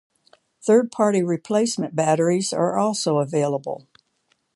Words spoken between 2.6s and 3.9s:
also available.